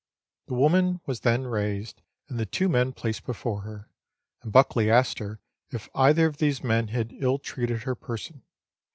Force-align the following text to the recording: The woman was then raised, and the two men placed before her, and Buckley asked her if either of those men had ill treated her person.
The 0.47 0.55
woman 0.55 0.99
was 1.05 1.19
then 1.19 1.43
raised, 1.43 2.01
and 2.27 2.39
the 2.39 2.45
two 2.47 2.67
men 2.67 2.91
placed 2.91 3.23
before 3.23 3.61
her, 3.61 3.87
and 4.41 4.51
Buckley 4.51 4.89
asked 4.89 5.19
her 5.19 5.39
if 5.69 5.89
either 5.93 6.25
of 6.25 6.37
those 6.37 6.63
men 6.63 6.87
had 6.87 7.13
ill 7.13 7.37
treated 7.37 7.83
her 7.83 7.93
person. 7.93 8.41